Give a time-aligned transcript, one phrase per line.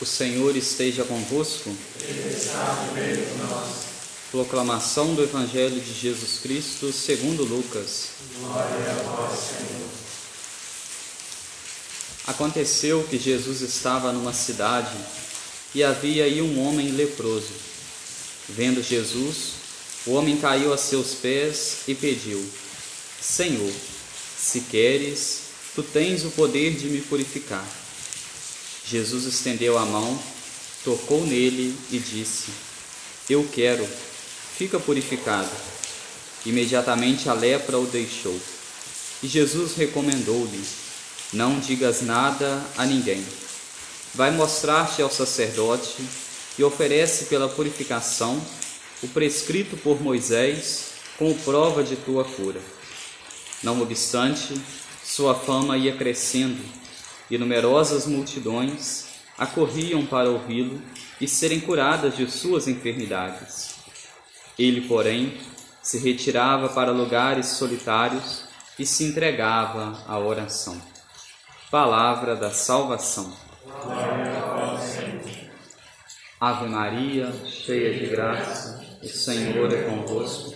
[0.00, 1.74] O Senhor esteja convosco.
[2.00, 3.88] Ele está no meio de nós.
[4.30, 8.10] Proclamação do Evangelho de Jesus Cristo segundo Lucas.
[8.38, 9.88] Glória a vós, Senhor.
[12.28, 14.96] Aconteceu que Jesus estava numa cidade
[15.74, 17.52] e havia aí um homem leproso.
[18.48, 19.52] Vendo Jesus,
[20.06, 22.44] o homem caiu a seus pés e pediu:
[23.20, 23.72] Senhor,
[24.38, 25.40] se queres,
[25.74, 27.66] tu tens o poder de me purificar.
[28.90, 30.18] Jesus estendeu a mão,
[30.82, 32.46] tocou nele e disse:
[33.28, 33.86] Eu quero,
[34.56, 35.50] fica purificado.
[36.46, 38.40] Imediatamente a lepra o deixou.
[39.22, 40.64] E Jesus recomendou-lhe:
[41.34, 43.22] Não digas nada a ninguém.
[44.14, 46.02] Vai mostrar-te ao sacerdote
[46.58, 48.42] e oferece pela purificação
[49.02, 52.60] o prescrito por Moisés como prova de tua cura.
[53.62, 54.54] Não obstante,
[55.04, 56.87] sua fama ia crescendo
[57.30, 59.06] e numerosas multidões
[59.36, 60.82] acorriam para ouvi-lo
[61.20, 63.76] e serem curadas de suas enfermidades.
[64.58, 65.38] Ele, porém,
[65.82, 68.44] se retirava para lugares solitários
[68.78, 70.80] e se entregava à oração.
[71.70, 73.32] Palavra da salvação.
[76.40, 80.54] Ave Maria, cheia de graça, o Senhor é convosco.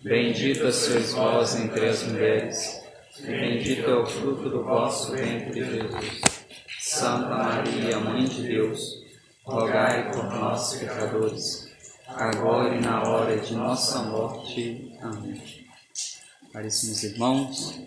[0.00, 2.81] Bendita sois vós entre as mulheres
[3.20, 6.22] Bendito é o fruto do vosso ventre, Jesus.
[6.80, 9.04] Santa Maria, Mãe de Deus,
[9.44, 11.70] rogai por nós, pecadores,
[12.08, 14.96] agora e na hora de nossa morte.
[15.02, 15.40] Amém.
[16.54, 17.80] Caríssimos irmãos,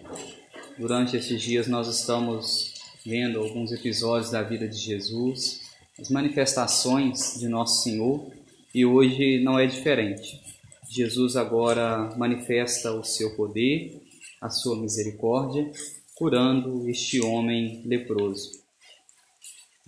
[0.78, 5.62] durante estes dias nós estamos vendo alguns episódios da vida de Jesus,
[6.00, 8.32] as manifestações de Nosso Senhor,
[8.74, 10.40] e hoje não é diferente.
[10.88, 14.05] Jesus agora manifesta o seu poder
[14.46, 15.72] a sua misericórdia,
[16.16, 18.52] curando este homem leproso.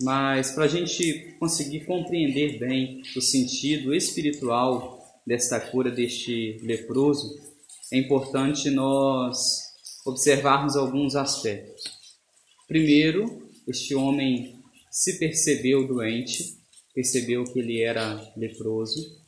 [0.00, 7.38] Mas para a gente conseguir compreender bem o sentido espiritual desta cura deste leproso,
[7.92, 9.38] é importante nós
[10.04, 11.82] observarmos alguns aspectos.
[12.66, 16.58] Primeiro, este homem se percebeu doente,
[16.94, 19.18] percebeu que ele era leproso.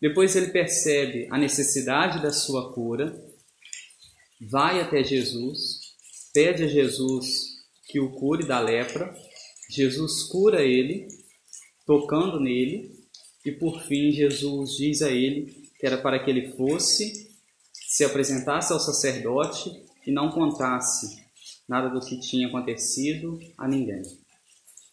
[0.00, 3.33] Depois ele percebe a necessidade da sua cura
[4.48, 5.94] vai até Jesus,
[6.32, 7.54] pede a Jesus
[7.86, 9.14] que o cure da lepra.
[9.70, 11.08] Jesus cura ele,
[11.86, 12.92] tocando nele,
[13.44, 17.30] e por fim Jesus diz a ele que era para que ele fosse,
[17.72, 19.70] se apresentasse ao sacerdote
[20.06, 21.22] e não contasse
[21.68, 24.02] nada do que tinha acontecido a ninguém.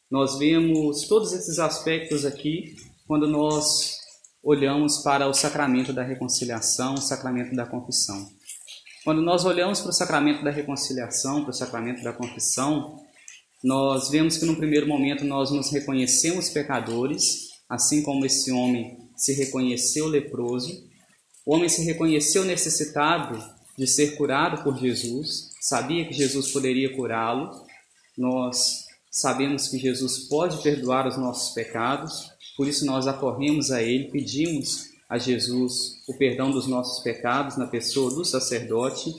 [0.09, 2.75] Nós vemos todos esses aspectos aqui
[3.07, 3.97] quando nós
[4.44, 8.29] olhamos para o sacramento da reconciliação, o sacramento da confissão.
[9.03, 13.00] Quando nós olhamos para o sacramento da reconciliação, para o sacramento da confissão,
[13.63, 19.34] nós vemos que no primeiro momento nós nos reconhecemos pecadores, assim como esse homem se
[19.34, 20.88] reconheceu leproso.
[21.44, 23.44] O homem se reconheceu necessitado
[23.75, 27.50] de ser curado por Jesus, sabia que Jesus poderia curá-lo.
[28.16, 34.12] Nós sabemos que Jesus pode perdoar os nossos pecados, por isso nós acorremos a Ele,
[34.12, 39.14] pedimos a Jesus o perdão dos nossos pecados na pessoa do sacerdote.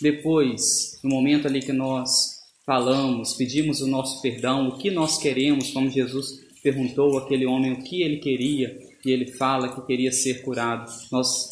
[0.00, 5.70] Depois, no momento ali que nós falamos, pedimos o nosso perdão, o que nós queremos,
[5.70, 10.40] como Jesus perguntou àquele homem o que ele queria, e ele fala que queria ser
[10.40, 10.90] curado.
[11.12, 11.50] Nós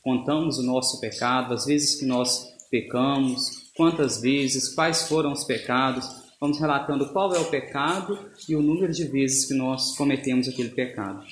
[0.00, 6.08] contamos o nosso pecado, as vezes que nós pecamos, quantas vezes, quais foram os pecados,
[6.40, 8.16] vamos relatando qual é o pecado
[8.48, 11.26] e o número de vezes que nós cometemos aquele pecado.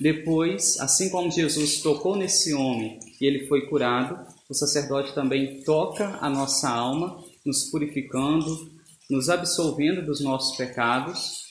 [0.00, 4.18] Depois, assim como Jesus tocou nesse homem e ele foi curado,
[4.48, 8.70] o sacerdote também toca a nossa alma, nos purificando,
[9.10, 11.42] nos absolvendo dos nossos pecados,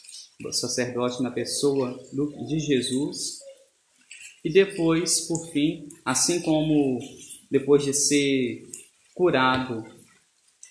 [0.43, 1.95] o sacerdote na pessoa
[2.47, 3.37] de Jesus.
[4.43, 6.99] E depois, por fim, assim como
[7.51, 8.63] depois de ser
[9.13, 9.83] curado,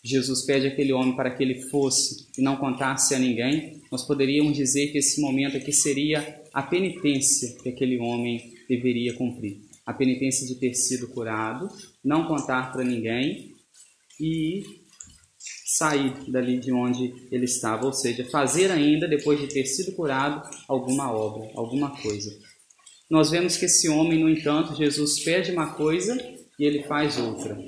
[0.04, 4.56] Jesus pede àquele homem para que ele fosse e não contasse a ninguém, nós poderíamos
[4.56, 9.60] dizer que esse momento aqui seria a penitência que aquele homem deveria cumprir.
[9.84, 11.68] A penitência de ter sido curado,
[12.04, 13.54] não contar para ninguém
[14.20, 14.62] e
[15.64, 20.48] sair dali de onde ele estava, ou seja, fazer ainda, depois de ter sido curado,
[20.66, 22.30] alguma obra, alguma coisa.
[23.08, 26.16] Nós vemos que esse homem, no entanto, Jesus pede uma coisa
[26.58, 27.58] e ele faz outra.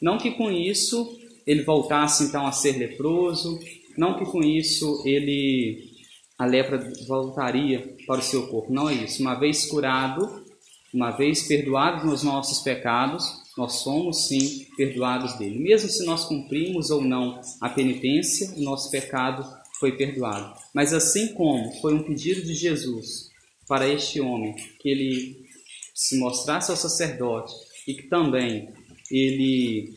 [0.00, 1.16] Não que com isso
[1.46, 3.58] ele voltasse então a ser leproso,
[3.96, 5.90] não que com isso ele
[6.38, 8.72] a lepra voltaria para o seu corpo.
[8.72, 9.22] Não é isso.
[9.22, 10.44] Uma vez curado,
[10.92, 13.24] uma vez perdoados nos nossos pecados,
[13.56, 15.58] nós somos sim perdoados dele.
[15.58, 19.44] Mesmo se nós cumprimos ou não a penitência, o nosso pecado
[19.78, 20.54] foi perdoado.
[20.74, 23.30] Mas assim como foi um pedido de Jesus
[23.68, 25.46] para este homem que ele
[25.94, 27.52] se mostrasse ao sacerdote
[27.86, 28.68] e que também
[29.10, 29.94] ele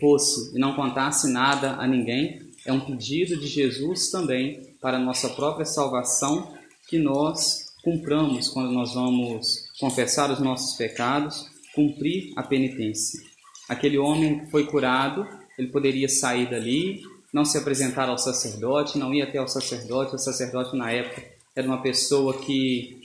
[0.00, 5.00] fosse e não contasse nada a ninguém, é um pedido de Jesus também para a
[5.00, 6.52] nossa própria salvação
[6.88, 13.20] que nós cumpramos quando nós vamos confessar os nossos pecados, cumprir a penitência.
[13.68, 15.26] Aquele homem que foi curado,
[15.58, 17.02] ele poderia sair dali,
[17.32, 20.14] não se apresentar ao sacerdote, não ir até ao sacerdote.
[20.14, 21.22] O sacerdote, na época,
[21.54, 23.00] era uma pessoa que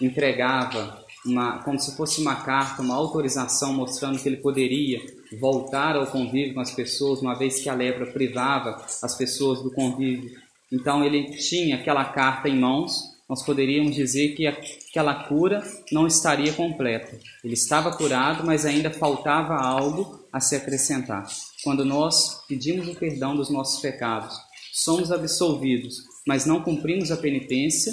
[0.00, 5.00] entregava uma, como se fosse uma carta, uma autorização mostrando que ele poderia
[5.40, 9.70] voltar ao convívio com as pessoas, uma vez que a lepra privava as pessoas do
[9.70, 10.30] convívio.
[10.72, 16.52] Então ele tinha aquela carta em mãos, nós poderíamos dizer que aquela cura não estaria
[16.52, 17.18] completa.
[17.42, 21.26] Ele estava curado, mas ainda faltava algo a se acrescentar.
[21.64, 24.36] Quando nós pedimos o perdão dos nossos pecados,
[24.72, 25.96] somos absolvidos,
[26.26, 27.92] mas não cumprimos a penitência,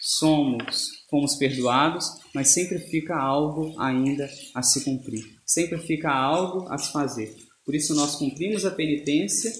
[0.00, 5.38] somos fomos perdoados, mas sempre fica algo ainda a se cumprir.
[5.44, 7.34] Sempre fica algo a se fazer.
[7.64, 9.52] Por isso nós cumprimos a penitência,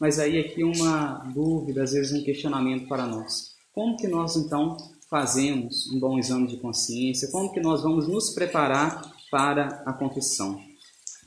[0.00, 3.52] mas aí aqui uma dúvida, às vezes um questionamento para nós.
[3.72, 4.76] Como que nós então
[5.08, 7.30] fazemos um bom exame de consciência?
[7.30, 10.60] Como que nós vamos nos preparar para a confissão?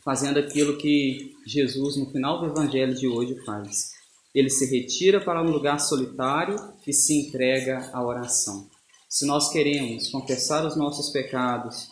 [0.03, 3.91] Fazendo aquilo que Jesus no final do evangelho de hoje faz.
[4.33, 8.69] Ele se retira para um lugar solitário e se entrega à oração.
[9.15, 11.87] Se nós queremos confessar os nossos pecados,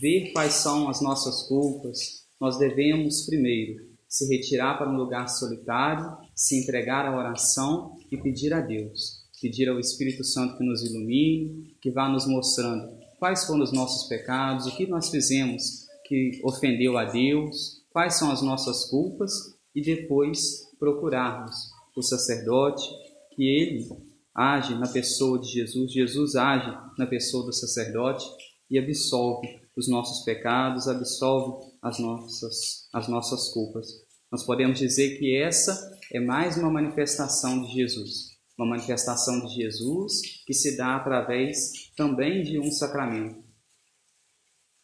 [0.00, 6.16] ver quais são as nossas culpas, nós devemos primeiro se retirar para um lugar solitário,
[6.34, 11.76] se entregar à oração e pedir a Deus, pedir ao Espírito Santo que nos ilumine,
[11.82, 16.96] que vá nos mostrando quais foram os nossos pecados, o que nós fizemos que ofendeu
[16.96, 19.30] a Deus, quais são as nossas culpas
[19.74, 21.54] e depois procurarmos
[21.94, 22.88] o sacerdote
[23.36, 28.24] que ele age na pessoa de Jesus, Jesus age na pessoa do sacerdote
[28.68, 33.86] e absolve os nossos pecados, absolve as nossas, as nossas culpas.
[34.30, 40.42] Nós podemos dizer que essa é mais uma manifestação de Jesus, uma manifestação de Jesus
[40.44, 43.44] que se dá através também de um sacramento.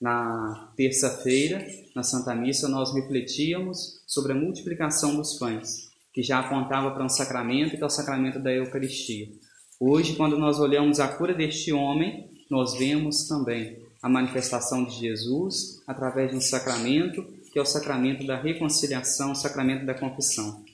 [0.01, 6.91] Na terça-feira, na Santa Missa, nós refletíamos sobre a multiplicação dos pães que já apontava
[6.91, 9.29] para um sacramento, que é o sacramento da Eucaristia.
[9.79, 15.83] Hoje, quando nós olhamos a cura deste homem, nós vemos também a manifestação de Jesus
[15.87, 20.65] através de um sacramento, que é o sacramento da reconciliação, o sacramento da confissão.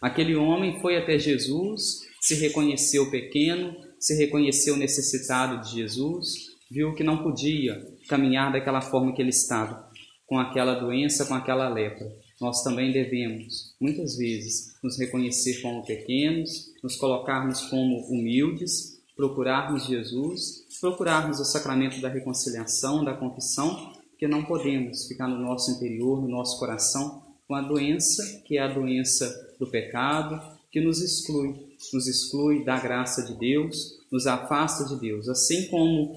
[0.00, 6.32] Aquele homem foi até Jesus, se reconheceu pequeno, se reconheceu necessitado de Jesus,
[6.68, 9.88] viu que não podia caminhar daquela forma que ele estava,
[10.26, 16.72] com aquela doença, com aquela lepra nós também devemos, muitas vezes, nos reconhecer como pequenos,
[16.82, 24.44] nos colocarmos como humildes, procurarmos Jesus, procurarmos o sacramento da reconciliação, da confissão, porque não
[24.44, 29.54] podemos ficar no nosso interior, no nosso coração, com a doença que é a doença
[29.60, 30.42] do pecado,
[30.72, 31.54] que nos exclui,
[31.92, 35.28] nos exclui da graça de Deus, nos afasta de Deus.
[35.28, 36.12] Assim como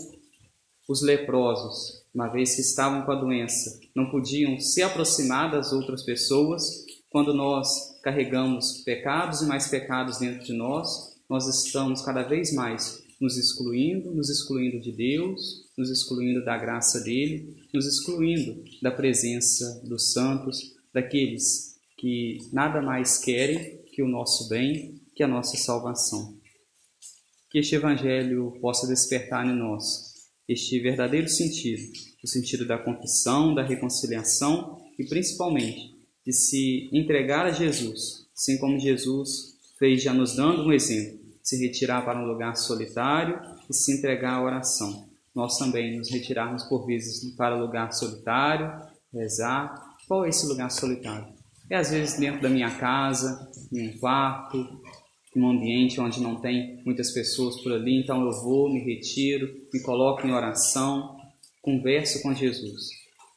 [0.88, 6.02] os leprosos uma vez que estavam com a doença, não podiam se aproximar das outras
[6.02, 6.86] pessoas.
[7.10, 13.04] Quando nós carregamos pecados e mais pecados dentro de nós, nós estamos cada vez mais
[13.20, 19.82] nos excluindo, nos excluindo de Deus, nos excluindo da graça dele, nos excluindo da presença
[19.84, 26.38] dos santos, daqueles que nada mais querem que o nosso bem, que a nossa salvação.
[27.50, 30.15] Que este evangelho possa despertar em nós
[30.48, 31.92] este verdadeiro sentido,
[32.24, 38.80] o sentido da confissão, da reconciliação e principalmente de se entregar a Jesus, assim como
[38.80, 43.94] Jesus fez já nos dando um exemplo, se retirar para um lugar solitário e se
[43.94, 45.08] entregar à oração.
[45.34, 48.72] Nós também nos retirarmos por vezes para um lugar solitário,
[49.14, 49.96] rezar.
[50.08, 51.28] Qual é esse lugar solitário?
[51.70, 54.82] É às vezes dentro da minha casa, em um quarto,
[55.36, 59.82] um ambiente onde não tem muitas pessoas por ali, então eu vou, me retiro, me
[59.82, 61.18] coloco em oração,
[61.62, 62.90] converso com Jesus.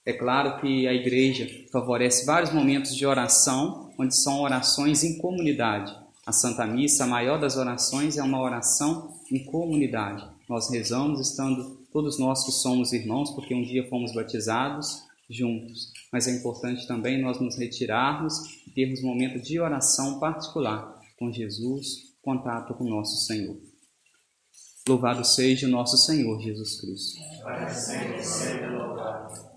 [0.06, 5.94] É claro que a igreja favorece vários momentos de oração, onde são orações em comunidade.
[6.24, 10.24] A Santa Missa, a maior das orações, é uma oração em comunidade.
[10.48, 15.92] Nós rezamos estando todos nós que somos irmãos, porque um dia fomos batizados juntos.
[16.12, 18.34] Mas é importante também nós nos retirarmos
[18.66, 23.60] e termos um momento de oração particular com Jesus, contato com nosso Senhor.
[24.88, 27.20] Louvado seja o nosso Senhor Jesus Cristo.
[27.42, 29.47] Para sempre seja louvado.